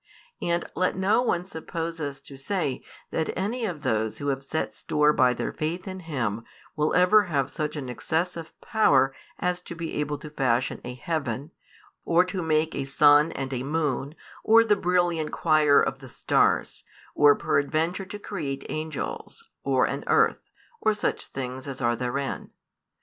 And 0.41 0.65
let 0.73 0.97
none 0.97 1.45
suppose 1.45 2.01
us 2.01 2.19
to 2.21 2.35
say 2.35 2.83
that 3.11 3.29
any 3.37 3.65
of 3.65 3.83
those 3.83 4.17
who 4.17 4.29
have 4.29 4.43
set 4.43 4.73
store 4.73 5.13
by 5.13 5.35
their 5.35 5.51
faith 5.53 5.87
in 5.87 5.99
Him 5.99 6.43
will 6.75 6.95
ever 6.95 7.25
have 7.25 7.51
such 7.51 7.77
excess 7.77 8.35
of 8.35 8.59
power 8.61 9.13
as 9.37 9.61
to 9.61 9.75
be 9.75 9.93
able 9.99 10.17
to 10.17 10.31
fashion 10.31 10.81
a 10.83 10.95
heaven, 10.95 11.51
or 12.03 12.25
to 12.25 12.41
make 12.41 12.73
a 12.73 12.85
sun 12.85 13.31
and 13.33 13.53
a 13.53 13.61
moon, 13.61 14.15
or 14.43 14.63
the 14.63 14.75
brilliant 14.75 15.31
choir 15.31 15.79
of 15.79 15.99
the 15.99 16.09
stars, 16.09 16.83
or 17.13 17.35
peradventure 17.35 18.05
to 18.07 18.17
create 18.17 18.65
angels, 18.69 19.51
or 19.63 19.85
an 19.85 20.03
earth, 20.07 20.49
or 20.79 20.95
such 20.95 21.27
things 21.27 21.67
as 21.67 21.79
are 21.79 21.95
therein. 21.95 22.49